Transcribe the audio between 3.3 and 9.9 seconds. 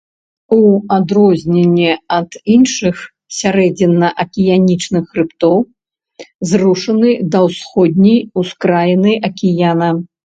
сярэдзінна-акіянічных хрыбтоў, зрушаны да ўсходняй ускраіны акіяна.